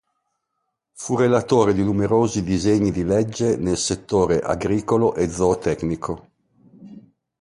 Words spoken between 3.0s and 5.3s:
legge nel settore agricolo e